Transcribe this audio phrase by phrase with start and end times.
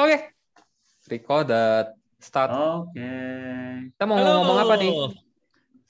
[0.00, 0.32] Oke.
[1.12, 1.92] Recorded.
[2.16, 2.48] Start.
[2.56, 3.12] Oke.
[3.92, 5.12] Kita mau ngomong apa nih?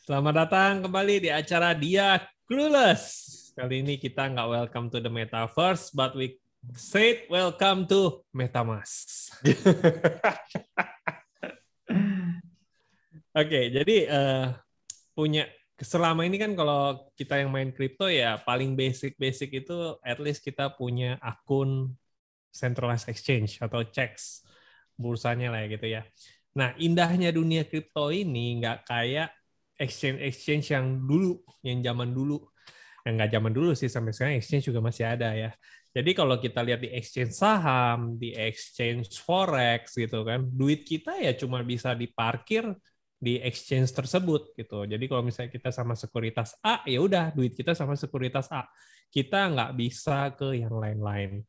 [0.02, 3.07] Selamat datang kembali di acara Dia Clueless.
[3.54, 6.43] Kali ini kita nggak welcome to the metaverse, but we
[6.75, 9.30] said welcome to MetaMask.
[13.38, 14.46] Oke, jadi eh,
[15.14, 15.46] punya
[15.79, 20.66] selama ini kan kalau kita yang main kripto ya paling basic-basic itu at least kita
[20.74, 21.94] punya akun
[22.50, 24.45] centralized exchange atau checks
[24.99, 26.03] bursanya lah ya gitu ya.
[26.58, 29.31] Nah, indahnya dunia kripto ini nggak kayak
[29.81, 32.42] exchange-exchange yang dulu, yang zaman dulu.
[33.06, 35.50] Yang nggak zaman dulu sih, sampai sekarang exchange juga masih ada ya.
[35.91, 41.34] Jadi kalau kita lihat di exchange saham, di exchange forex gitu kan, duit kita ya
[41.34, 42.62] cuma bisa diparkir
[43.20, 44.86] di exchange tersebut gitu.
[44.86, 48.69] Jadi kalau misalnya kita sama sekuritas A, ya udah duit kita sama sekuritas A.
[49.11, 51.42] Kita nggak bisa ke yang lain-lain.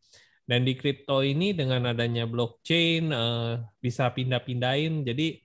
[0.51, 5.07] Dan di kripto ini dengan adanya blockchain uh, bisa pindah-pindahin.
[5.07, 5.39] Jadi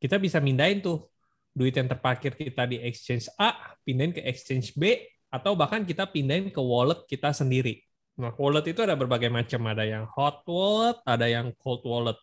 [0.00, 1.04] kita bisa mindahin tuh
[1.52, 6.48] duit yang terparkir kita di exchange A, pindahin ke exchange B, atau bahkan kita pindahin
[6.48, 7.84] ke wallet kita sendiri.
[8.16, 9.68] Nah, wallet itu ada berbagai macam.
[9.68, 12.16] Ada yang hot wallet, ada yang cold wallet.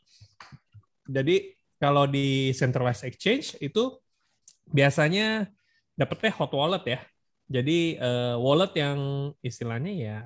[1.06, 4.02] Jadi kalau di centralized exchange itu
[4.66, 5.46] biasanya
[5.94, 7.00] dapetnya hot wallet ya.
[7.46, 8.98] Jadi uh, wallet yang
[9.46, 10.18] istilahnya ya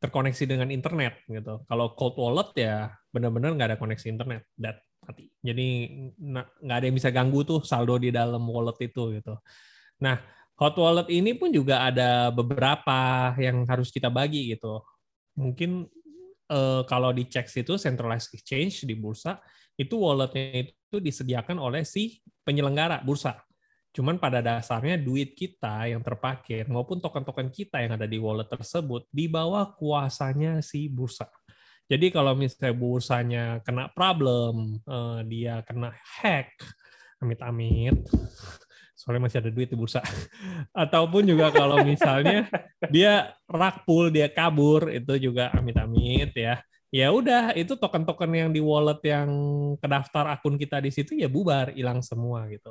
[0.00, 1.60] terkoneksi dengan internet gitu.
[1.68, 5.28] Kalau cold wallet ya benar-benar nggak ada koneksi internet, dat mati.
[5.44, 5.68] Jadi
[6.64, 9.36] nggak ada yang bisa ganggu tuh saldo di dalam wallet itu gitu.
[10.00, 10.16] Nah,
[10.56, 14.80] hot wallet ini pun juga ada beberapa yang harus kita bagi gitu.
[15.36, 15.84] Mungkin
[16.48, 19.36] eh, kalau di checks itu centralized exchange di bursa
[19.76, 23.36] itu walletnya itu disediakan oleh si penyelenggara bursa.
[23.90, 29.10] Cuman pada dasarnya duit kita yang terparkir maupun token-token kita yang ada di wallet tersebut
[29.10, 31.26] di bawah kuasanya si bursa.
[31.90, 36.54] Jadi kalau misalnya bursanya kena problem, eh, dia kena hack,
[37.18, 38.06] amit-amit,
[38.94, 39.98] soalnya masih ada duit di bursa.
[40.86, 42.46] Ataupun juga kalau misalnya
[42.94, 46.62] dia rakpul, dia kabur, itu juga amit-amit ya.
[46.94, 49.30] Ya udah, itu token-token yang di wallet yang
[49.82, 52.70] kedaftar akun kita di situ ya bubar, hilang semua gitu.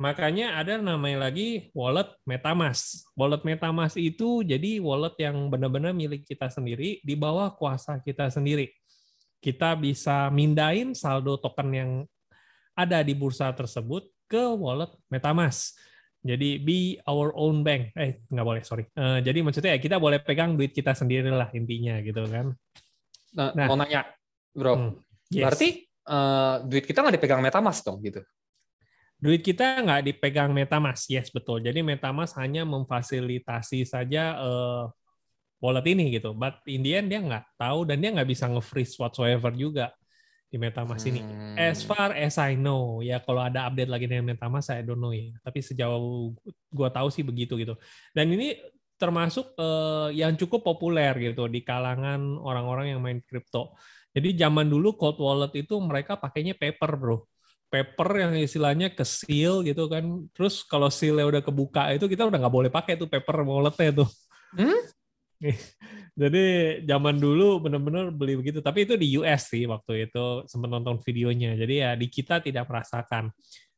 [0.00, 3.12] Makanya ada namanya lagi wallet MetaMask.
[3.12, 8.72] Wallet MetaMask itu jadi wallet yang benar-benar milik kita sendiri di bawah kuasa kita sendiri.
[9.42, 11.90] Kita bisa mindahin saldo token yang
[12.72, 15.76] ada di bursa tersebut ke wallet MetaMask.
[16.22, 17.92] Jadi be our own bank.
[17.98, 18.86] Eh nggak boleh sorry.
[18.94, 22.54] Uh, jadi maksudnya ya kita boleh pegang duit kita sendiri lah intinya gitu kan.
[23.34, 24.06] Nah, nah mau nanya,
[24.54, 24.72] bro.
[24.72, 24.90] Hmm,
[25.28, 25.44] yes.
[25.44, 25.68] Berarti
[26.06, 28.22] uh, duit kita nggak dipegang MetaMask dong gitu?
[29.22, 31.62] Duit kita nggak dipegang MetaMask, yes betul.
[31.62, 34.90] Jadi MetaMask hanya memfasilitasi saja uh,
[35.62, 36.34] wallet ini gitu.
[36.34, 39.94] But in the end dia nggak tahu dan dia nggak bisa nge-freeze whatsoever juga
[40.50, 41.22] di MetaMask ini.
[41.22, 41.54] Hmm.
[41.54, 45.14] As far as I know, ya kalau ada update lagi dengan MetaMask saya don't know
[45.14, 45.30] ya.
[45.38, 46.34] Tapi sejauh
[46.74, 47.78] gua tahu sih begitu gitu.
[48.10, 48.58] Dan ini
[48.98, 53.78] termasuk uh, yang cukup populer gitu di kalangan orang-orang yang main kripto.
[54.12, 57.31] Jadi zaman dulu cold wallet itu mereka pakainya paper, Bro
[57.72, 60.04] paper yang istilahnya ke seal gitu kan.
[60.36, 64.08] Terus kalau sealnya udah kebuka itu kita udah nggak boleh pakai tuh paper walletnya tuh.
[64.52, 64.80] Hmm?
[66.22, 66.44] Jadi
[66.84, 68.60] zaman dulu bener-bener beli begitu.
[68.60, 71.56] Tapi itu di US sih waktu itu sempat nonton videonya.
[71.56, 73.32] Jadi ya di kita tidak merasakan.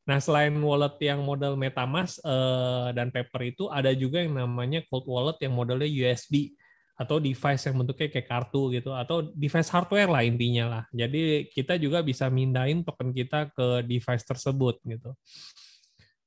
[0.05, 5.07] Nah selain wallet yang model MetaMask eh, dan paper itu ada juga yang namanya cold
[5.07, 6.53] wallet yang modelnya USB
[6.95, 10.83] atau device yang bentuknya kayak kartu gitu atau device hardware lah intinya lah.
[10.95, 15.11] Jadi kita juga bisa mindahin token kita ke device tersebut gitu.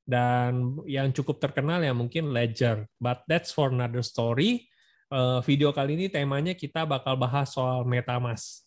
[0.09, 4.69] Dan yang cukup terkenal ya mungkin Ledger, but that's for another story.
[5.09, 8.65] Uh, video kali ini temanya kita bakal bahas soal MetaMask.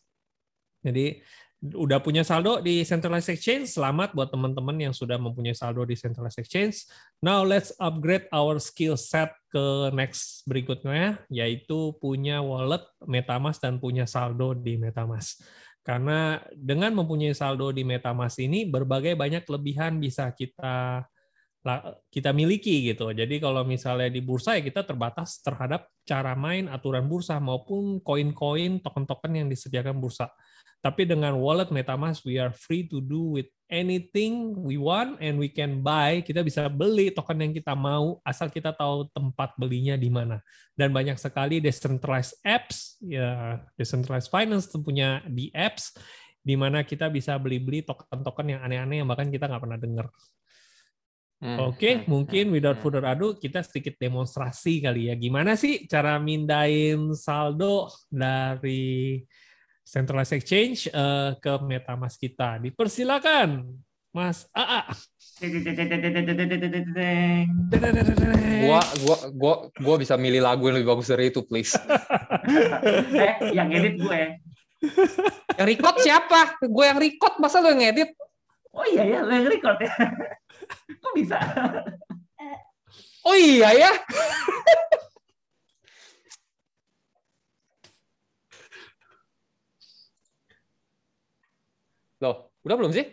[0.82, 1.22] Jadi
[1.62, 6.41] udah punya saldo di centralized exchange, selamat buat teman-teman yang sudah mempunyai saldo di centralized
[6.41, 6.90] exchange.
[7.22, 14.09] Now let's upgrade our skill set ke next berikutnya, yaitu punya wallet MetaMask dan punya
[14.09, 15.46] saldo di MetaMask.
[15.85, 21.06] Karena dengan mempunyai saldo di MetaMask ini, berbagai banyak kelebihan bisa kita
[22.09, 23.14] kita miliki gitu.
[23.14, 28.82] Jadi kalau misalnya di bursa ya kita terbatas terhadap cara main aturan bursa maupun koin-koin
[28.82, 30.34] token-token yang disediakan bursa.
[30.82, 35.46] Tapi dengan wallet MetaMask we are free to do with anything we want and we
[35.46, 36.26] can buy.
[36.26, 40.42] Kita bisa beli token yang kita mau asal kita tahu tempat belinya di mana.
[40.74, 45.94] Dan banyak sekali decentralized apps ya decentralized finance punya di apps
[46.42, 50.10] di mana kita bisa beli-beli token-token yang aneh-aneh yang bahkan kita nggak pernah dengar.
[51.42, 51.58] Hmm.
[51.58, 52.06] Oke, okay, hmm.
[52.06, 52.86] mungkin without hmm.
[52.86, 55.18] further ado kita sedikit demonstrasi kali ya.
[55.18, 59.22] Gimana sih cara mindain saldo dari
[59.86, 62.62] centralized exchange uh, ke MetaMask kita.
[62.62, 63.66] Dipersilakan,
[64.12, 64.92] Mas AA.
[68.62, 71.74] Gua gua gua gua bisa milih lagu yang lebih bagus dari itu, please.
[73.26, 74.22] eh, yang edit gue.
[75.58, 76.58] yang record siapa?
[76.66, 78.18] Gue yang record, masa lo yang edit?
[78.74, 79.94] Oh iya ya, lo yang record ya.
[81.02, 81.38] Kok bisa?
[83.22, 83.92] Oh iya ya.
[92.22, 93.06] Loh, udah belum sih?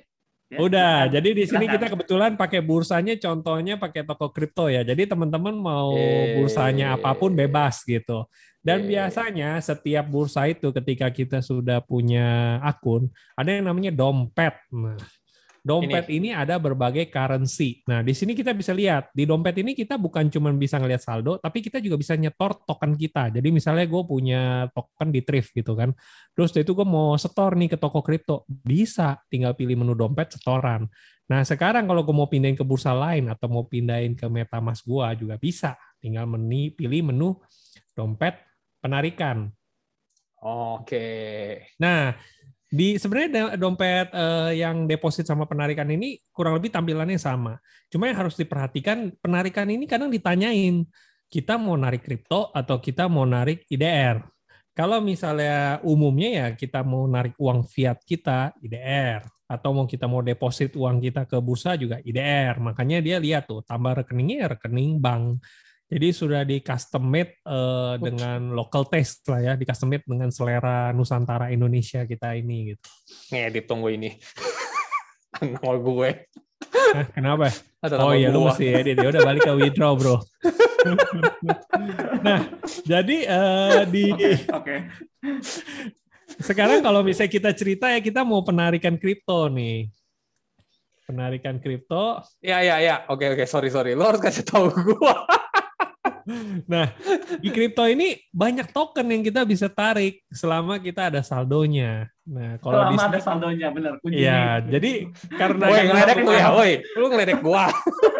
[0.49, 4.81] Ya, Udah, jadi di sini kita kebetulan pakai bursanya contohnya pakai toko kripto ya.
[4.81, 6.41] Jadi teman-teman mau e...
[6.41, 8.25] bursanya apa pun bebas gitu.
[8.65, 8.97] Dan e...
[8.97, 14.57] biasanya setiap bursa itu ketika kita sudah punya akun, ada yang namanya dompet.
[14.73, 14.97] Nah,
[15.69, 16.17] Dompet ini.
[16.17, 17.85] ini ada berbagai currency.
[17.85, 21.37] Nah, di sini kita bisa lihat, di dompet ini kita bukan cuma bisa ngelihat saldo,
[21.37, 23.29] tapi kita juga bisa nyetor token kita.
[23.29, 25.93] Jadi misalnya gue punya token di Thrift gitu kan.
[26.33, 28.49] Terus itu gue mau setor nih ke toko kripto.
[28.49, 30.89] Bisa, tinggal pilih menu dompet setoran.
[31.29, 35.29] Nah, sekarang kalau gue mau pindahin ke bursa lain atau mau pindahin ke MetaMask gue
[35.29, 35.77] juga bisa.
[36.01, 37.37] Tinggal meni, pilih menu
[37.93, 38.41] dompet
[38.81, 39.53] penarikan.
[40.39, 41.07] Oke.
[41.83, 42.15] Nah,
[42.69, 47.57] di sebenarnya dompet uh, yang deposit sama penarikan ini kurang lebih tampilannya sama.
[47.89, 50.85] Cuma yang harus diperhatikan penarikan ini kadang ditanyain
[51.29, 54.21] kita mau narik kripto atau kita mau narik IDR.
[54.77, 60.21] Kalau misalnya umumnya ya kita mau narik uang fiat kita IDR atau mau kita mau
[60.21, 62.61] deposit uang kita ke bursa juga IDR.
[62.61, 65.41] Makanya dia lihat tuh tambah rekeningnya ya rekening bank.
[65.89, 70.29] Jadi sudah di custom made uh, dengan local taste lah ya, di custom made dengan
[70.29, 72.89] selera Nusantara Indonesia kita ini gitu.
[73.33, 74.13] Ngedit tunggu ini.
[75.41, 76.11] Nama gue.
[76.69, 77.49] Eh, kenapa?
[77.81, 79.01] Ada oh iya, lu mesti edit.
[79.01, 80.21] Ya udah balik ke withdraw, bro.
[82.27, 82.45] nah,
[82.85, 84.45] jadi uh, di Oke.
[84.53, 84.79] Okay,
[86.37, 89.89] Sekarang kalau misalnya kita cerita ya kita mau penarikan kripto nih
[91.09, 92.21] penarikan kripto.
[92.45, 95.25] Ya ya ya, oke oke, sorry sorry, lo harus kasih tahu gua.
[96.69, 96.93] Nah,
[97.41, 102.13] di kripto ini banyak token yang kita bisa tarik selama kita ada saldonya.
[102.29, 103.93] Nah, kalau selama di ada saldonya, benar.
[104.05, 106.73] Iya, jadi karena Woi, ngeledek lu ya, woi.
[107.01, 107.73] Lu ngeledek gua.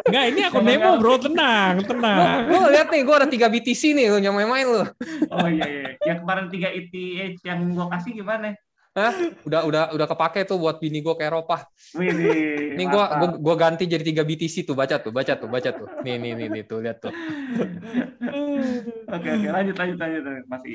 [0.09, 1.21] Enggak, ini aku demo, Bro.
[1.21, 2.49] Tenang, tenang.
[2.49, 4.83] Lu, lu lihat nih, gua ada 3 BTC nih, lu nyamain main lu.
[5.29, 5.85] Oh iya iya.
[6.09, 8.57] Yang kemarin 3 ETH yang gua kasih gimana?
[8.99, 9.15] Hah?
[9.47, 11.71] Udah udah udah kepake tuh buat bini gue ke Eropa.
[11.95, 15.71] Wih, Ini gue gua, gua ganti jadi tiga BTC tuh, baca tuh, baca tuh, baca
[15.71, 15.87] tuh.
[16.03, 17.15] Nih nih nih, nih tuh lihat tuh.
[19.09, 20.75] Oke oke lanjut lanjut lanjut masih.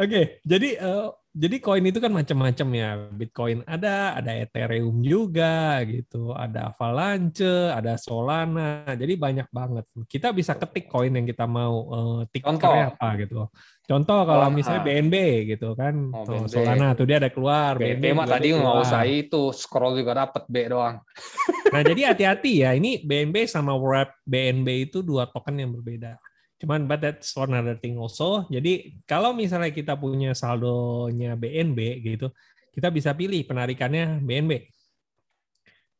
[0.00, 2.90] Oke, jadi uh, jadi koin itu kan macam-macam ya.
[3.14, 8.82] Bitcoin ada, ada Ethereum juga gitu, ada Avalanche, ada Solana.
[8.98, 9.86] Jadi banyak banget.
[10.10, 13.46] Kita bisa ketik koin yang kita mau uh, tikernya apa gitu.
[13.90, 15.16] Contoh kalau oh, misalnya BNB
[15.50, 17.74] gitu kan, oh, tuh, Solana tuh dia ada keluar.
[17.74, 21.02] BNB, BNB mah tadi nggak usah itu, scroll juga dapat B doang.
[21.74, 26.18] Nah jadi hati-hati ya, ini BNB sama Wrap BNB itu dua token yang berbeda.
[26.58, 28.46] Cuman but that's one other thing also.
[28.46, 32.30] Jadi kalau misalnya kita punya saldonya BNB gitu,
[32.70, 34.70] kita bisa pilih penarikannya BNB.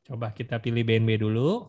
[0.06, 1.66] Coba kita pilih BNB dulu.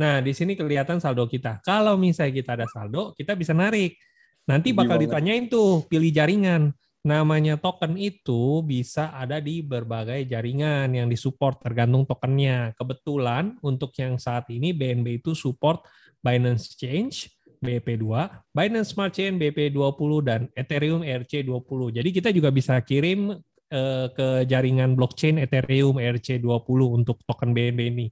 [0.00, 1.64] Nah, di sini kelihatan saldo kita.
[1.64, 3.96] Kalau misalnya kita ada saldo, kita bisa narik.
[4.44, 6.76] Nanti bakal ditanyain tuh pilih jaringan.
[7.04, 12.72] Namanya token itu bisa ada di berbagai jaringan yang disupport tergantung tokennya.
[12.80, 15.84] Kebetulan untuk yang saat ini BNB itu support
[16.24, 17.28] Binance Change
[17.60, 18.04] BP2,
[18.52, 21.80] Binance Smart Chain BP20 dan Ethereum ERC20.
[21.92, 23.36] Jadi kita juga bisa kirim
[23.68, 28.06] eh, ke jaringan blockchain Ethereum ERC20 untuk token BNB ini.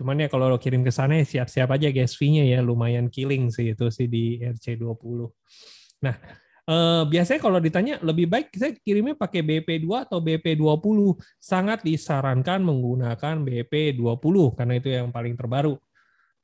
[0.00, 3.52] Cuman ya kalau lo kirim ke sana ya siap-siap aja gas fee-nya ya lumayan killing
[3.52, 5.28] sih itu sih di RC20.
[6.00, 6.16] Nah,
[6.64, 11.20] eh, biasanya kalau ditanya lebih baik saya kirimnya pakai BP2 atau BP20.
[11.36, 15.76] Sangat disarankan menggunakan BP20 karena itu yang paling terbaru.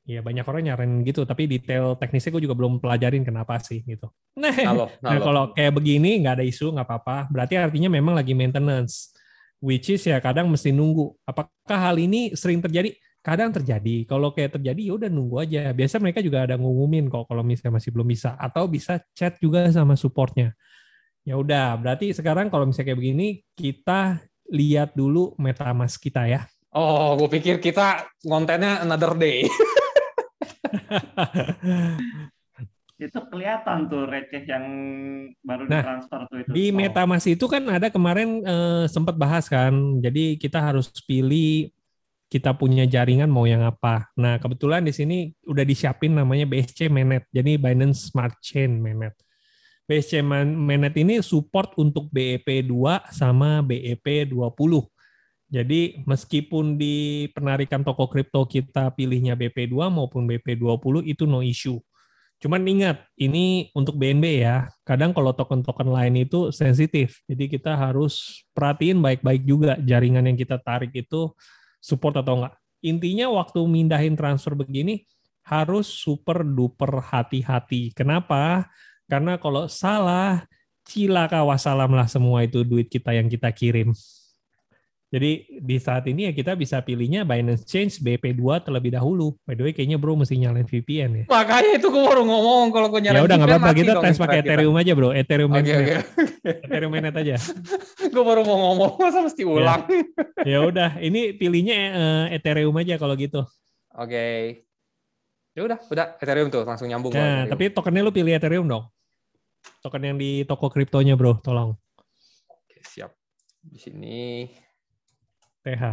[0.05, 4.05] Ya banyak orang nyaranin gitu, tapi detail teknisnya gue juga belum pelajarin kenapa sih gitu.
[4.37, 5.01] Nah, halo, halo.
[5.01, 7.25] nah kalau kayak begini nggak ada isu nggak apa-apa.
[7.33, 9.17] Berarti artinya memang lagi maintenance,
[9.57, 11.09] which is ya kadang mesti nunggu.
[11.25, 12.93] Apakah hal ini sering terjadi?
[13.27, 14.07] Kadang terjadi.
[14.07, 15.75] Kalau kayak terjadi ya udah nunggu aja.
[15.75, 19.67] Biasa mereka juga ada ngumumin kok kalau misalnya masih belum bisa atau bisa chat juga
[19.75, 20.55] sama supportnya.
[21.27, 26.47] Ya udah, berarti sekarang kalau misalnya kayak begini kita lihat dulu MetaMask kita ya.
[26.71, 29.43] Oh, gue pikir kita kontennya another day.
[32.97, 34.65] itu kelihatan tuh receh yang
[35.43, 36.49] baru nah, ditransfer tuh itu.
[36.55, 36.79] Di oh.
[36.79, 39.99] MetaMask itu kan ada kemarin eh, sempat bahas kan.
[39.99, 41.75] Jadi kita harus pilih
[42.27, 44.11] kita punya jaringan mau yang apa.
[44.19, 47.27] Nah, kebetulan di sini udah disiapin namanya BSC Mainnet.
[47.31, 49.15] Jadi Binance Smart Chain Mainnet.
[49.87, 54.43] BSC Mainnet ini support untuk BEP 2 sama BEP 20.
[55.47, 61.79] Jadi meskipun di penarikan toko kripto kita pilihnya BP2 maupun BP20 itu no issue.
[62.37, 64.69] Cuman ingat, ini untuk BNB ya.
[64.85, 67.23] Kadang kalau token-token lain itu sensitif.
[67.25, 71.33] Jadi kita harus perhatiin baik-baik juga jaringan yang kita tarik itu
[71.81, 72.55] support atau enggak.
[72.85, 75.03] Intinya waktu mindahin transfer begini
[75.47, 77.95] harus super duper hati-hati.
[77.95, 78.67] Kenapa?
[79.07, 80.43] Karena kalau salah,
[80.83, 83.95] cilaka wassalam lah semua itu duit kita yang kita kirim.
[85.07, 89.39] Jadi di saat ini ya kita bisa pilihnya Binance Change BP2 terlebih dahulu.
[89.47, 91.25] By the way kayaknya bro mesti nyalain VPN ya.
[91.31, 94.43] Makanya itu gue baru ngomong kalau gue nyalain Ya udah nggak apa-apa kita tes pakai
[94.43, 95.15] Ethereum aja bro.
[95.15, 95.97] Ethereum okay, okay.
[96.43, 97.39] Ethereum mainnet aja.
[98.13, 99.47] gue baru mau ngomong masa mesti ya.
[99.47, 99.81] ulang.
[100.43, 103.47] Ya, ya udah ini pilihnya uh, Ethereum aja kalau gitu.
[103.95, 104.11] Oke.
[104.11, 104.39] Okay.
[105.55, 107.15] Ya udah, udah Ethereum tuh langsung nyambung.
[107.15, 108.91] Nah, tapi tokennya lu pilih Ethereum dong.
[109.79, 111.79] Token yang di toko kriptonya bro, tolong.
[112.51, 113.15] Oke siap.
[113.63, 114.47] Di sini
[115.67, 115.85] TH.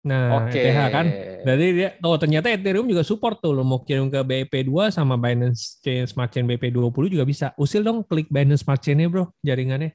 [0.00, 0.72] Nah, okay.
[0.72, 1.06] TH kan.
[1.44, 5.76] Jadi dia oh ternyata Ethereum juga support tuh lo mau kirim ke BIP2 sama Binance
[5.84, 7.52] Chain Smart Chain BP20 juga bisa.
[7.60, 9.92] Usil dong klik Binance Smart Chain-nya, Bro, jaringannya.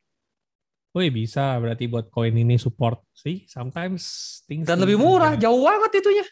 [0.93, 3.01] Wih, bisa berarti buat koin ini support.
[3.17, 3.49] sih.
[3.49, 4.05] sometimes
[4.45, 6.25] things Dan lebih murah, jauh banget itunya.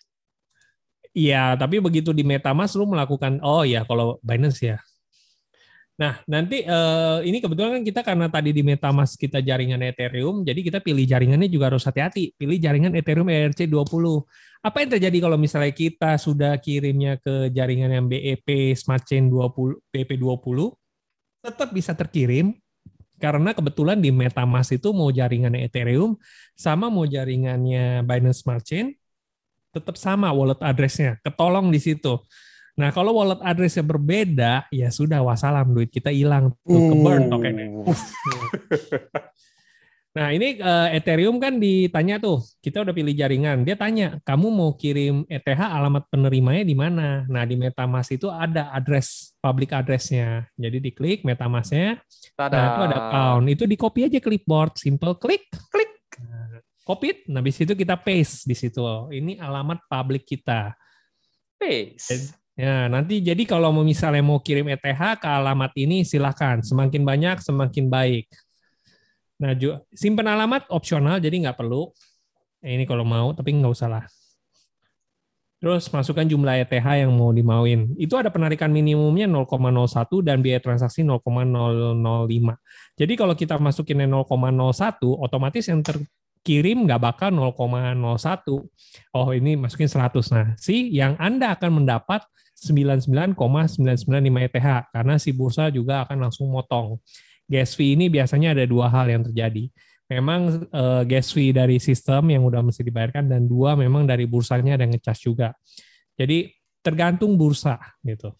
[1.13, 4.77] Iya, tapi begitu di MetaMask lu melakukan oh ya kalau Binance ya
[5.93, 10.57] Nah, nanti uh, ini kebetulan kan kita karena tadi di MetaMask kita jaringan Ethereum, jadi
[10.65, 12.33] kita pilih jaringannya juga harus hati-hati.
[12.33, 14.05] Pilih jaringan Ethereum ERC20.
[14.65, 19.77] Apa yang terjadi kalau misalnya kita sudah kirimnya ke jaringan yang BEP Smart Chain 20
[19.93, 20.57] BP20
[21.43, 22.55] tetap bisa terkirim
[23.19, 26.15] karena kebetulan di MetaMask itu mau jaringannya Ethereum
[26.55, 28.95] sama mau jaringannya Binance Smart Chain
[29.73, 31.17] tetap sama wallet address-nya.
[31.25, 32.21] Ketolong di situ.
[32.73, 36.89] Nah, kalau wallet address-nya berbeda, ya sudah wassalam duit kita hilang tuh uh.
[36.89, 37.67] ke burn tokennya.
[40.17, 43.61] nah, ini uh, Ethereum kan ditanya tuh, kita udah pilih jaringan.
[43.61, 48.73] Dia tanya, "Kamu mau kirim ETH alamat penerimanya di mana?" Nah, di MetaMask itu ada
[48.73, 50.49] address public address-nya.
[50.57, 52.01] Jadi diklik MetaMask-nya.
[52.41, 53.45] Nah, itu ada account.
[53.53, 55.93] Itu di copy aja clipboard, simple klik, klik.
[56.25, 56.57] Nah,
[56.89, 58.81] copy, nah habis itu kita paste di situ.
[59.13, 60.73] Ini alamat public kita.
[61.61, 62.42] Paste.
[62.53, 66.61] Ya, nanti jadi kalau mau misalnya mau kirim ETH ke alamat ini silahkan.
[66.61, 68.29] Semakin banyak semakin baik.
[69.41, 69.57] Nah,
[69.91, 71.89] simpan alamat opsional jadi nggak perlu.
[72.61, 74.05] Eh, ini kalau mau, tapi nggak usah lah.
[75.63, 77.95] Terus masukkan jumlah ETH yang mau dimauin.
[77.95, 82.59] Itu ada penarikan minimumnya 0,01 dan biaya transaksi 0,005.
[82.99, 88.67] Jadi kalau kita masukin 0,01, otomatis yang terkirim nggak bakal 0,01.
[89.15, 90.35] Oh ini masukin 100.
[90.35, 92.27] Nah, si yang Anda akan mendapat
[92.63, 96.97] 99,995 ETH karena si bursa juga akan langsung motong.
[97.43, 99.67] Gas fee ini biasanya ada dua hal yang terjadi.
[100.07, 104.79] Memang uh, gas fee dari sistem yang udah mesti dibayarkan dan dua memang dari bursanya
[104.79, 105.51] ada ngecas juga.
[106.15, 108.31] Jadi tergantung bursa gitu.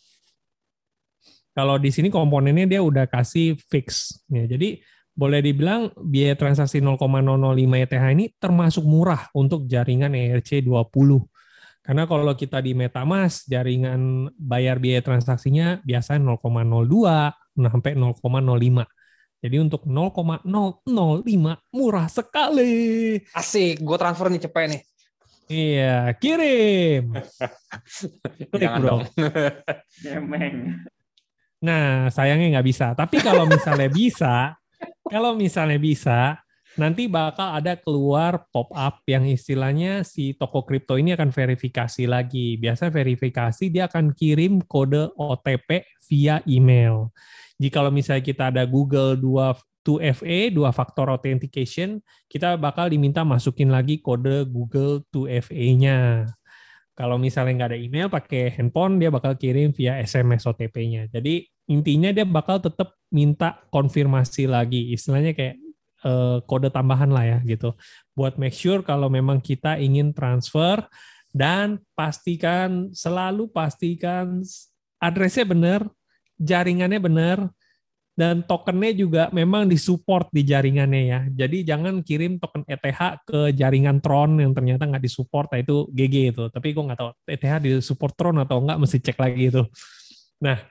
[1.54, 4.18] Kalau di sini komponennya dia udah kasih fix.
[4.32, 4.82] Ya, jadi
[5.14, 6.98] boleh dibilang biaya transaksi 0,005
[7.86, 10.90] ETH ini termasuk murah untuk jaringan ERC 20
[11.84, 18.24] karena kalau kita di MetaMask, jaringan bayar biaya transaksinya biasanya 0,02 sampai 0,05.
[19.44, 20.48] Jadi untuk 0,005
[21.76, 23.20] murah sekali.
[23.36, 24.82] Asik, gue transfer nih cepet nih.
[25.52, 27.20] Iya, kirim.
[28.56, 28.96] Klik Jangan bro.
[31.64, 32.92] Nah, sayangnya nggak bisa.
[32.92, 34.52] Tapi kalau misalnya bisa,
[35.08, 36.36] kalau misalnya bisa,
[36.80, 42.58] nanti bakal ada keluar pop up yang istilahnya si toko kripto ini akan verifikasi lagi.
[42.58, 47.14] Biasa verifikasi dia akan kirim kode OTP via email.
[47.62, 52.00] Jika misalnya kita ada Google 2 2FA, dua faktor authentication,
[52.32, 56.24] kita bakal diminta masukin lagi kode Google 2FA-nya.
[56.96, 61.12] Kalau misalnya nggak ada email, pakai handphone, dia bakal kirim via SMS OTP-nya.
[61.12, 64.94] Jadi intinya dia bakal tetap minta konfirmasi lagi.
[64.96, 65.63] Istilahnya kayak
[66.06, 67.74] uh, kode tambahan lah ya gitu
[68.14, 70.84] buat make sure kalau memang kita ingin transfer
[71.34, 74.46] dan pastikan selalu pastikan
[75.02, 75.82] addressnya benar
[76.38, 77.38] jaringannya benar
[78.14, 81.20] dan tokennya juga memang disupport di jaringannya ya.
[81.34, 86.16] Jadi jangan kirim token ETH ke jaringan Tron yang ternyata nggak disupport, nah itu GG
[86.38, 86.44] itu.
[86.54, 89.66] Tapi gue nggak tahu ETH disupport Tron atau nggak, mesti cek lagi itu.
[90.46, 90.62] Nah,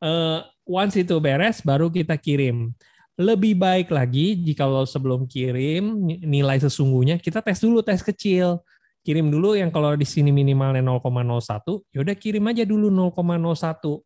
[0.00, 2.72] uh, once itu beres, baru kita kirim
[3.16, 8.60] lebih baik lagi jika lo sebelum kirim nilai sesungguhnya kita tes dulu tes kecil
[9.06, 14.02] kirim dulu yang kalau di sini minimalnya 0,01, ya udah kirim aja dulu 0,01.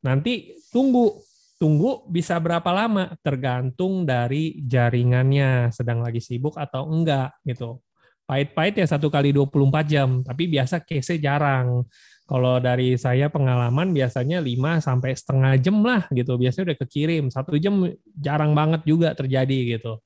[0.00, 1.20] Nanti tunggu
[1.60, 7.84] tunggu bisa berapa lama tergantung dari jaringannya sedang lagi sibuk atau enggak gitu.
[8.24, 11.84] Pahit-pahit ya satu kali 24 jam, tapi biasa case jarang.
[12.30, 16.38] Kalau dari saya pengalaman biasanya 5 sampai setengah jam lah gitu.
[16.38, 17.26] Biasanya udah kekirim.
[17.26, 19.98] Satu jam jarang banget juga terjadi gitu.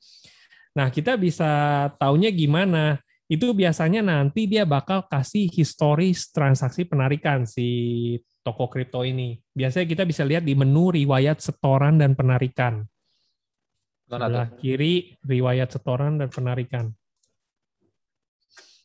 [0.72, 1.52] Nah, kita bisa
[2.00, 2.96] taunya gimana?
[3.28, 7.68] Itu biasanya nanti dia bakal kasih historis transaksi penarikan si
[8.40, 9.36] toko kripto ini.
[9.52, 12.88] Biasanya kita bisa lihat di menu riwayat setoran dan penarikan.
[14.08, 16.88] Sebelah kiri riwayat setoran dan penarikan.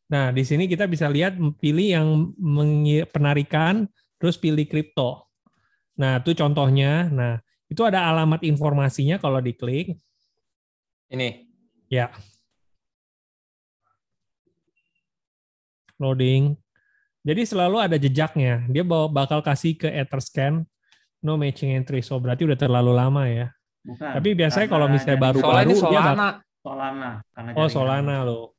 [0.10, 2.08] Nah, di sini kita bisa lihat pilih yang
[3.14, 3.86] penarikan,
[4.18, 5.30] terus pilih kripto.
[6.02, 7.06] Nah, itu contohnya.
[7.14, 7.34] Nah,
[7.70, 10.02] itu ada alamat informasinya kalau diklik.
[11.14, 11.46] Ini.
[11.94, 12.10] Ya.
[16.02, 16.58] Loading.
[17.22, 18.66] Jadi selalu ada jejaknya.
[18.66, 20.66] Dia bakal kasih ke Etherscan,
[21.22, 22.02] no matching entry.
[22.02, 23.54] So berarti udah terlalu lama ya.
[23.86, 26.30] Bukan, Tapi biasanya kalau misalnya baru-baru dia Solana.
[26.60, 27.12] Solana.
[27.54, 28.59] oh, Solana loh.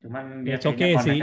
[0.00, 1.18] Cuman dia oke okay sih.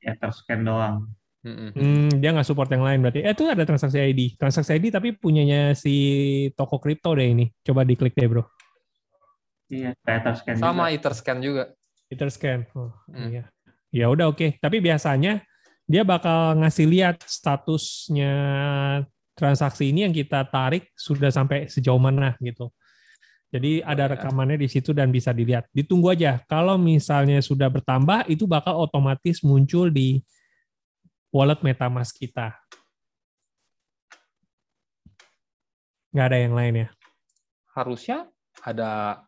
[0.00, 1.12] Ya terscan doang.
[1.42, 3.26] Hmm, dia nggak support yang lain berarti.
[3.26, 4.38] Eh itu ada transaksi ID.
[4.38, 5.94] Transaksi ID tapi punyanya si
[6.54, 7.50] toko kripto deh ini.
[7.66, 8.46] Coba diklik deh bro.
[9.72, 10.94] Iya, kayak Etherscan Sama juga.
[10.94, 11.64] Etherscan juga.
[12.12, 12.60] Etherscan.
[12.76, 13.28] Oh, hmm.
[13.32, 13.44] iya.
[13.90, 14.38] Ya udah oke.
[14.38, 14.50] Okay.
[14.60, 15.42] Tapi biasanya
[15.88, 18.34] dia bakal ngasih lihat statusnya
[19.34, 22.70] transaksi ini yang kita tarik sudah sampai sejauh mana gitu.
[23.52, 24.12] Jadi ada iya.
[24.16, 25.68] rekamannya di situ dan bisa dilihat.
[25.76, 26.40] Ditunggu aja.
[26.48, 30.24] Kalau misalnya sudah bertambah, itu bakal otomatis muncul di
[31.28, 32.56] wallet MetaMask kita.
[36.16, 36.88] Nggak ada yang lain ya?
[37.76, 38.24] Harusnya
[38.64, 39.20] ada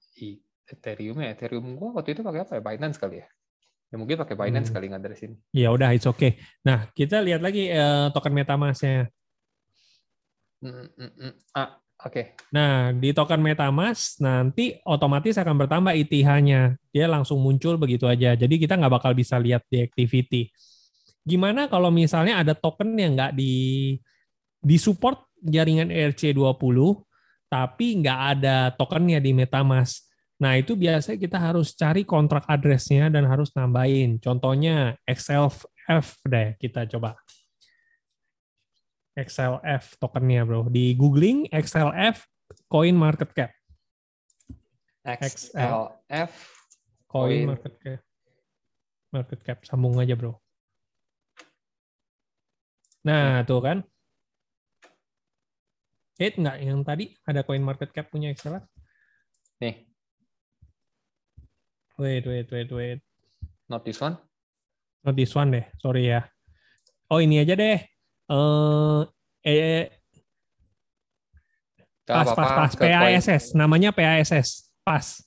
[0.65, 1.37] Ethereum ya.
[1.37, 2.63] Ethereum gua waktu itu pakai apa ya?
[2.65, 3.29] Binance kali ya?
[3.93, 4.77] Ya mungkin pakai Binance hmm.
[4.81, 5.37] kali nggak dari sini.
[5.53, 6.41] Ya udah, it's okay.
[6.65, 9.13] Nah, kita lihat lagi uh, token MetaMask-nya.
[10.65, 11.33] Mm, mm, mm.
[11.53, 12.13] Ah, Oke.
[12.13, 12.27] Okay.
[12.53, 16.77] Nah, di token MetaMask nanti otomatis akan bertambah ETH-nya.
[16.93, 18.37] Dia langsung muncul begitu aja.
[18.37, 20.53] Jadi kita nggak bakal bisa lihat di activity.
[21.25, 23.97] Gimana kalau misalnya ada token yang nggak di
[24.61, 26.77] di support jaringan ERC20,
[27.49, 30.05] tapi nggak ada tokennya di MetaMask.
[30.45, 34.21] Nah, itu biasanya kita harus cari kontrak address-nya dan harus nambahin.
[34.21, 37.17] Contohnya XLF deh, kita coba.
[39.15, 40.67] XLF tokennya bro.
[40.67, 42.27] Di googling XLF
[42.67, 43.51] coin market cap.
[45.07, 46.33] XLF
[47.07, 48.01] coin market cap.
[49.15, 50.35] Market cap sambung aja bro.
[53.07, 53.79] Nah tuh kan.
[56.19, 58.67] Hit nggak yang tadi ada coin market cap punya XLF?
[59.63, 59.87] Nih.
[61.95, 62.99] Wait, wait, wait, wait.
[63.71, 64.19] Not this one?
[65.07, 66.27] Not this one deh, sorry ya.
[67.07, 67.94] Oh ini aja deh
[68.31, 69.05] eh
[69.45, 69.87] eh
[72.07, 72.71] pas pas pas.
[72.77, 75.25] PASS namanya PASS pas.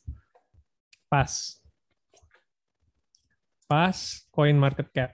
[1.09, 1.33] Pas.
[3.67, 3.97] Pas
[4.31, 5.11] coin market cap.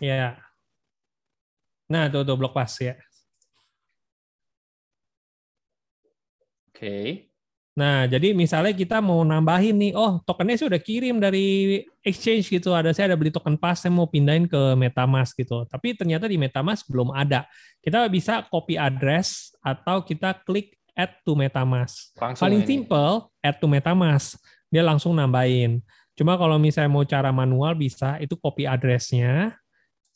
[0.00, 0.38] Ya.
[1.88, 2.94] Nah tuh tuh blok pas ya.
[6.70, 6.76] Oke.
[6.76, 7.35] okay.
[7.76, 12.88] Nah, jadi misalnya kita mau nambahin nih, oh tokennya sudah kirim dari exchange gitu, ada
[12.96, 15.68] saya ada beli token pas, saya mau pindahin ke MetaMask gitu.
[15.68, 17.44] Tapi ternyata di MetaMask belum ada.
[17.84, 22.16] Kita bisa copy address atau kita klik add to MetaMask.
[22.16, 22.68] Langsung Paling ini.
[22.80, 24.40] simple, add to MetaMask.
[24.72, 25.84] Dia langsung nambahin.
[26.16, 29.52] Cuma kalau misalnya mau cara manual bisa, itu copy addressnya.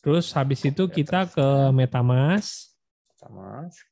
[0.01, 2.73] Terus habis itu kita ke MetaMask.
[3.20, 3.89] MetaMask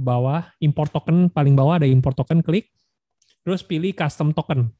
[0.00, 2.72] ke bawah, import token paling bawah ada import token, klik,
[3.44, 4.72] terus pilih custom token.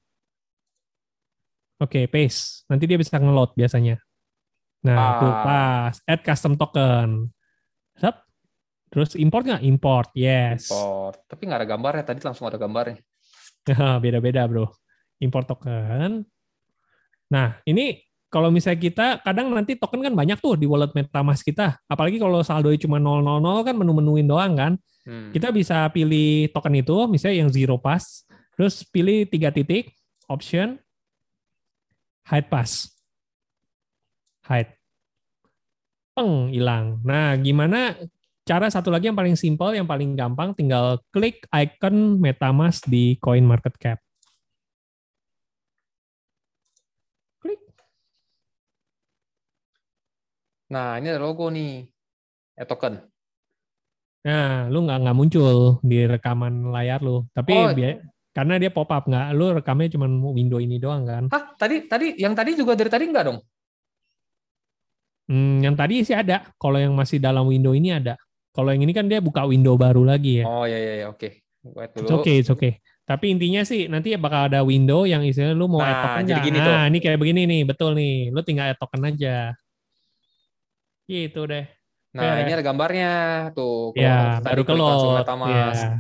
[1.81, 2.65] Oke, okay, paste.
[2.69, 4.01] Nanti dia bisa nge-load biasanya.
[4.85, 5.17] Nah, ah.
[5.21, 5.95] tuh pas.
[6.09, 7.33] Add custom token.
[7.97, 8.17] Sep.
[8.93, 9.65] Terus import nggak?
[9.65, 10.69] Import, yes.
[10.69, 11.17] Import.
[11.25, 12.05] Tapi nggak ada gambarnya.
[12.05, 13.01] Tadi langsung ada gambarnya.
[14.05, 14.69] Beda-beda, bro.
[15.25, 16.25] Import token.
[17.33, 17.97] Nah, ini
[18.31, 21.81] kalau misalnya kita kadang nanti token kan banyak tuh di wallet MetaMask kita.
[21.89, 24.73] Apalagi kalau saldo cuma 000 kan menu-menuin doang kan.
[25.05, 25.33] Hmm.
[25.33, 29.97] Kita bisa pilih token itu, misalnya yang zero pass, terus pilih tiga titik,
[30.29, 30.77] option,
[32.29, 32.93] hide pass.
[34.45, 34.77] Hide.
[36.13, 37.01] Peng, hilang.
[37.07, 37.97] Nah, gimana
[38.45, 43.47] cara satu lagi yang paling simple, yang paling gampang, tinggal klik icon MetaMask di Coin
[43.47, 43.99] Market Cap.
[50.71, 51.83] Nah, ini ada logo nih.
[52.55, 53.10] Eh, token.
[54.21, 57.25] Nah, lu nggak nggak muncul di rekaman layar lu.
[57.33, 57.73] Tapi Oh.
[57.73, 61.25] bia- karena dia pop up nggak, lu rekamnya cuma window ini doang kan.
[61.33, 63.39] Hah, tadi tadi yang tadi juga dari tadi enggak dong?
[65.27, 66.51] Hmm, yang tadi sih ada.
[66.59, 68.19] Kalau yang masih dalam window ini ada.
[68.51, 70.47] Kalau yang ini kan dia buka window baru lagi ya.
[70.47, 71.29] Oh iya iya oke.
[71.71, 72.21] Wait It's dulu.
[72.21, 72.73] okay, it's okay.
[73.07, 76.31] Tapi intinya sih nanti bakal ada window yang isinya lu mau Nah, add token jadi
[76.35, 76.47] nggak?
[76.47, 76.75] gini Nah, tuh.
[76.91, 78.15] ini kayak begini nih, betul nih.
[78.31, 79.55] Lu tinggal add token aja.
[81.07, 81.65] Gitu deh.
[82.11, 82.43] Nah, Ya.
[82.43, 83.13] ini ada gambarnya
[83.55, 83.95] tuh.
[83.95, 85.23] Kalau Ya, tadi baru kelot.
[85.23, 85.83] MetaMask.
[85.87, 85.91] Ya.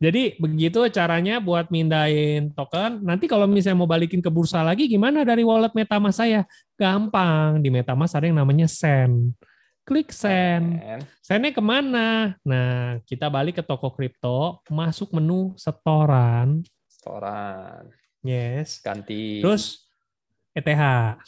[0.00, 3.02] Jadi begitu caranya buat mindahin token.
[3.04, 6.46] Nanti kalau misalnya mau balikin ke bursa lagi, gimana dari wallet MetaMask saya?
[6.78, 7.60] Gampang.
[7.60, 9.36] Di MetaMask ada yang namanya send.
[9.84, 10.78] Klik send.
[11.20, 12.38] Sendnya ke mana?
[12.46, 16.62] Nah, kita balik ke toko kripto, masuk menu setoran.
[16.86, 17.90] Setoran.
[18.22, 18.78] Yes.
[18.80, 19.42] Ganti.
[19.42, 19.90] Terus
[20.54, 21.18] ETH.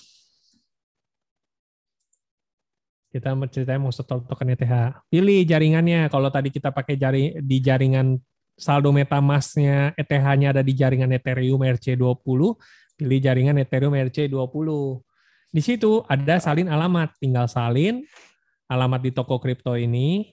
[3.13, 5.05] Kita ceritanya mau setor token ETH.
[5.13, 6.09] Pilih jaringannya.
[6.09, 8.17] Kalau tadi kita pakai jari di jaringan
[8.57, 12.41] saldo MetaMask-nya ETH-nya ada di jaringan Ethereum ERC20,
[12.97, 14.69] pilih jaringan Ethereum ERC20.
[15.53, 18.01] Di situ ada salin alamat, tinggal salin
[18.73, 20.33] alamat di toko kripto ini.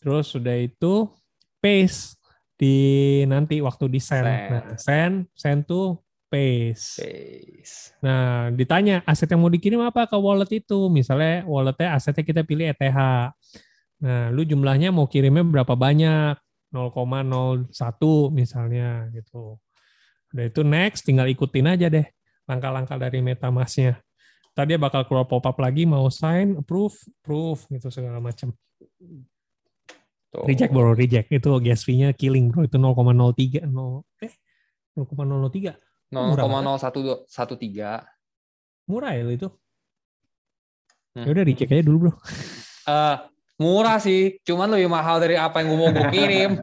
[0.00, 1.12] Terus sudah itu
[1.60, 2.16] paste
[2.56, 4.24] di nanti waktu di send.
[4.24, 4.48] Send.
[4.48, 7.02] Nah, send, send to paste.
[7.02, 7.74] Space.
[8.04, 10.88] Nah, ditanya aset yang mau dikirim apa ke wallet itu.
[10.92, 13.00] Misalnya walletnya asetnya kita pilih ETH.
[13.98, 16.36] Nah, lu jumlahnya mau kirimnya berapa banyak?
[16.68, 17.72] 0,01
[18.28, 19.56] misalnya gitu.
[20.36, 22.04] Udah itu next, tinggal ikutin aja deh
[22.48, 24.00] langkah-langkah dari MetaMask-nya.
[24.56, 28.50] Tadi dia bakal keluar pop-up lagi, mau sign, approve, approve, gitu segala macam.
[30.28, 30.44] Tuh.
[30.48, 31.30] Reject bro, reject.
[31.30, 33.68] Itu gas fee-nya killing bro, itu 0,03.
[33.70, 34.34] No, eh,
[34.98, 35.78] 0,003.
[36.08, 38.88] Murah 0,0113.
[38.88, 39.48] Murah ya lo itu?
[41.12, 41.24] Hmm.
[41.28, 42.12] Ya udah reject aja dulu bro.
[42.88, 43.16] Eh,
[43.60, 46.56] murah sih, cuman lebih mahal dari apa yang gue mau gue kirim.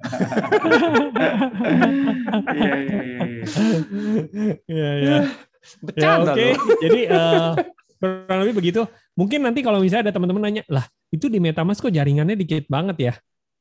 [2.26, 3.46] Iya, iya, iya, iya.
[4.66, 5.06] Iya, iya.
[5.06, 5.22] Ya
[5.82, 6.48] Bercanda oke,
[6.82, 7.52] jadi eh,
[8.02, 8.82] kurang lebih begitu.
[9.14, 12.98] Mungkin nanti kalau misalnya ada teman-teman nanya, lah itu di MetaMask kok jaringannya dikit banget
[12.98, 13.14] ya?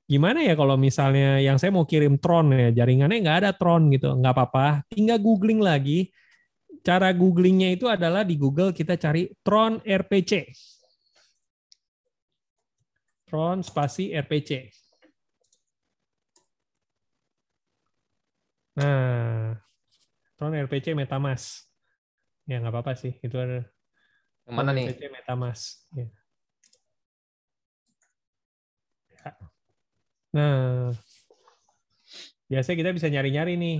[0.04, 4.12] Gimana ya kalau misalnya yang saya mau kirim Tron ya, jaringannya nggak ada Tron gitu,
[4.12, 4.84] nggak apa-apa.
[4.92, 6.12] Tinggal googling lagi.
[6.84, 10.52] Cara googlingnya itu adalah di Google kita cari Tron RPC.
[13.24, 14.68] Tron spasi RPC.
[18.76, 19.56] Nah,
[20.36, 21.64] Tron RPC MetaMask.
[22.44, 23.64] Ya nggak apa-apa sih, itu ada
[24.44, 24.84] Yang mana nih?
[24.92, 25.64] RPC MetaMask.
[25.96, 26.06] Ya.
[29.24, 29.53] Ya.
[30.34, 30.90] Nah,
[32.50, 33.78] biasanya kita bisa nyari-nyari nih.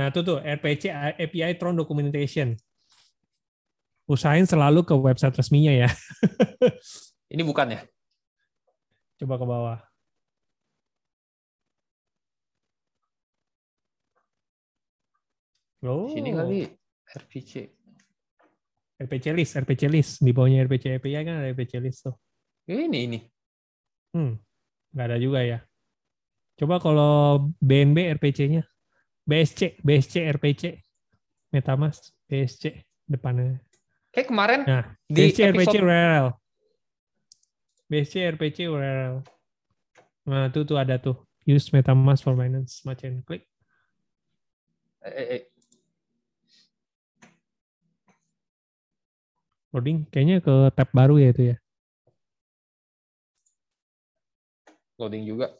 [0.00, 0.88] Nah, itu tuh RPC
[1.20, 2.56] API Tron Documentation.
[4.08, 5.88] Usahain selalu ke website resminya ya.
[7.32, 7.80] Ini bukan ya?
[9.20, 9.78] Coba ke bawah.
[15.82, 16.64] Oh, Sini kali
[17.12, 17.68] RPC.
[19.02, 20.12] RPC list, RPC list.
[20.22, 22.16] Di bawahnya RPC API kan ada RPC list tuh.
[22.70, 23.18] Ini ini.
[24.14, 24.38] Hmm,
[24.92, 25.58] nggak ada juga ya.
[26.60, 28.62] Coba kalau BNB RPC-nya,
[29.24, 30.62] BSC, BSC RPC,
[31.50, 33.58] MetaMask, BSC depannya.
[34.12, 36.26] Kayak kemarin Nah, di BSC RPC episode URL.
[37.88, 39.14] BSC RPC URL.
[40.28, 41.16] Nah, itu tuh ada tuh.
[41.48, 43.24] Use MetaMask for Binance Chain.
[43.26, 43.42] Klik.
[45.02, 45.42] eh, eh, eh,
[49.72, 50.06] Loading.
[50.12, 51.56] Kayaknya ke tab baru ya itu ya.
[55.02, 55.50] Loading juga.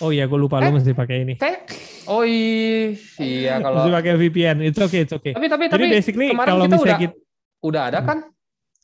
[0.00, 0.72] Oh iya, gue lupa lu Eh?
[0.72, 1.34] mesti pakai ini.
[1.36, 1.68] Kayak
[2.08, 4.56] oh iya, kalau Mesti pakai VPN.
[4.64, 5.32] It's okay, it's okay.
[5.32, 7.14] tapi tapi Jadi tapi basically kemarin kalau kita udah kita,
[7.60, 8.18] udah ada kan?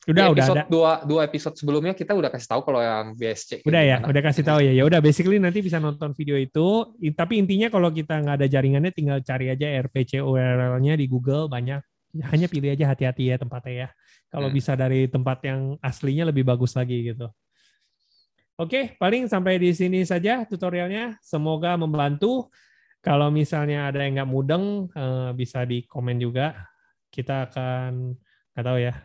[0.07, 0.63] udah Di udah ada.
[0.71, 3.59] dua dua episode sebelumnya kita udah kasih tahu kalau yang BSC.
[3.67, 4.07] Udah ya, gimana.
[4.07, 4.71] udah kasih tahu ya.
[4.71, 6.95] Ya udah basically nanti bisa nonton video itu.
[7.11, 11.83] Tapi intinya kalau kita nggak ada jaringannya tinggal cari aja RPC URL-nya di Google banyak.
[12.23, 13.89] Hanya pilih aja hati-hati ya tempatnya ya.
[14.31, 14.55] Kalau Hmm.
[14.55, 17.27] bisa dari tempat yang aslinya lebih bagus lagi gitu.
[18.57, 21.21] Oke, paling sampai di sini saja tutorialnya.
[21.21, 22.49] Semoga membantu.
[23.05, 26.65] Kalau misalnya ada yang nggak mudeng, eh, bisa di komen juga.
[27.13, 28.17] Kita akan
[28.57, 28.97] nggak tahu ya.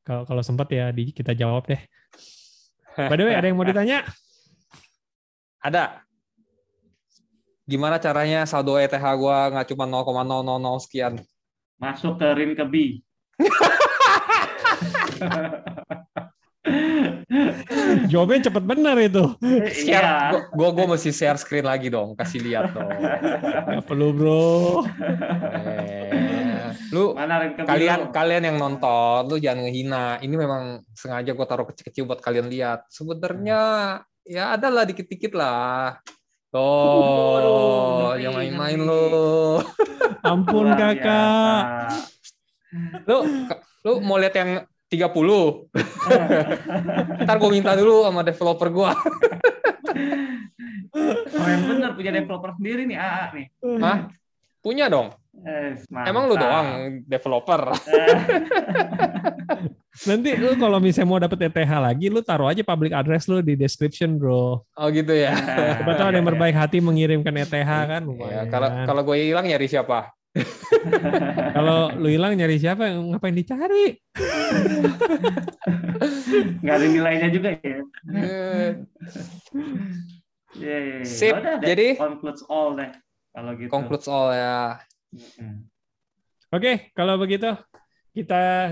[0.00, 1.84] Kalau kalau sempat ya di, kita jawab deh.
[2.96, 4.00] By the way, ada yang mau ditanya?
[5.68, 6.00] Ada.
[7.68, 11.20] Gimana caranya saldo ETH gua nggak cuma 0,000 sekian?
[11.76, 13.04] Masuk ke Rinkebi.
[18.10, 19.24] Jawabnya cepet benar itu.
[19.86, 20.30] Iya.
[20.30, 22.88] gua, gua gua mesti share screen lagi dong, kasih lihat dong.
[22.90, 24.84] Nggak perlu bro.
[25.54, 26.44] Eh,
[26.94, 27.14] Lu
[27.66, 30.22] kalian kalian yang nonton lu jangan ngehina.
[30.22, 32.86] Ini memang sengaja gue taruh kecil-kecil buat kalian lihat.
[32.86, 33.60] Sebenarnya
[34.22, 35.98] ya ada lah dikit-dikit lah.
[36.54, 39.58] Oh, ngeri, jangan main-main lu.
[40.22, 41.90] Ampun kakak.
[43.10, 43.26] Lu
[43.82, 44.50] lu mau lihat yang
[44.94, 45.10] 30.
[47.26, 48.92] Ntar gue minta dulu sama developer gua.
[51.34, 53.46] Keren bener punya developer sendiri nih AA nih.
[53.82, 53.98] Hah?
[54.62, 55.12] Punya dong.
[55.44, 55.76] Eh,
[56.06, 57.74] Emang lu doang developer.
[60.08, 63.54] Nanti lu kalau misalnya mau dapet ETH lagi, lu taruh aja public address lu di
[63.54, 64.62] description, bro.
[64.74, 65.34] Oh gitu ya.
[65.82, 68.02] Coba tahu ada yang berbaik hati mengirimkan ETH kan.
[68.02, 68.46] Ya, lumayan.
[68.50, 70.10] kalau kalau gue hilang nyari siapa?
[71.54, 72.90] Kalau lu hilang nyari siapa?
[72.90, 73.94] Ngapain dicari?
[76.62, 77.78] nggak ada nilainya juga ya.
[78.10, 78.70] Eh,
[80.54, 81.02] Yeay.
[81.06, 82.90] Sip, jadi- concludes all deh
[83.34, 83.70] kalau gitu.
[83.70, 84.78] Concludes all ya.
[85.14, 85.66] Mm-mm.
[86.54, 87.50] Oke, kalau begitu
[88.14, 88.70] kita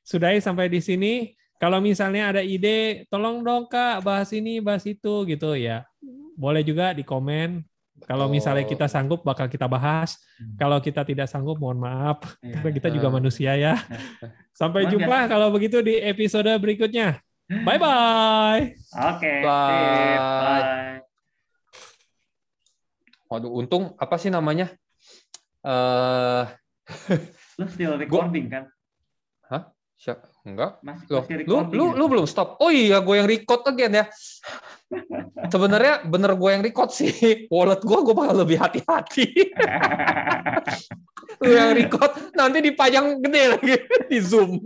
[0.00, 1.14] sudahi sampai di sini.
[1.56, 5.88] Kalau misalnya ada ide, tolong dong kak bahas ini, bahas itu gitu ya.
[6.36, 7.64] Boleh juga di komen.
[8.04, 10.20] Kalau misalnya kita sanggup, bakal kita bahas.
[10.60, 12.36] Kalau kita tidak sanggup, mohon maaf.
[12.44, 12.60] Iya.
[12.60, 13.74] Karena kita juga manusia ya.
[14.60, 17.16] Sampai jumpa kalau begitu di episode berikutnya.
[17.48, 18.62] Bye-bye.
[19.16, 19.32] Oke.
[19.40, 19.72] Bye.
[19.72, 20.96] sip, Bye.
[23.26, 24.70] Waduh, untung apa sih namanya?
[25.64, 26.42] Eh,
[27.58, 28.68] Lu still recording kan?
[29.96, 30.76] Sya- enggak.
[30.84, 31.96] Masih, Loh, masih lu recording lu ya?
[31.96, 32.60] lu belum stop.
[32.60, 34.04] Oh iya, gue yang record again ya.
[35.50, 37.46] Sebenarnya bener gue yang record sih.
[37.50, 39.26] Wallet gue gue bakal lebih hati-hati.
[41.42, 43.74] lu yang record nanti dipajang gede lagi
[44.10, 44.62] di Zoom.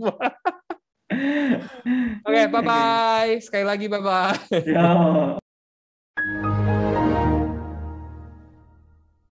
[2.23, 3.31] Oke, bye bye.
[3.41, 4.37] Sekali lagi bye bye.
[4.63, 5.41] Yo.